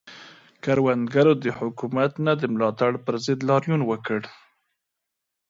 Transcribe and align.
کروندګرو 0.63 1.33
د 1.43 1.45
حکومت 1.59 2.11
د 2.17 2.23
نه 2.25 2.33
ملاتړ 2.53 2.91
پر 3.05 3.15
ضد 3.25 3.39
لاریون 3.49 3.81
وکړ. 3.85 4.21